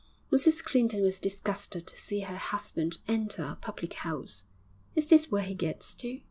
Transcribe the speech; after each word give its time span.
Mrs 0.31 0.63
Clinton 0.63 1.03
was 1.03 1.19
disgusted 1.19 1.85
to 1.85 1.95
see 1.95 2.21
her 2.21 2.35
husband 2.35 2.97
enter 3.07 3.43
a 3.43 3.55
public 3.55 3.93
house. 3.93 4.45
'Is 4.95 5.05
this 5.05 5.29
where 5.29 5.43
he 5.43 5.53
gets 5.53 5.93
to?' 5.93 6.17